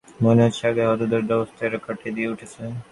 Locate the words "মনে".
0.19-0.41